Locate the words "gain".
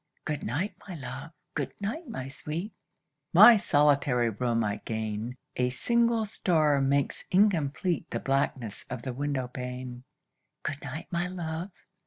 4.83-5.35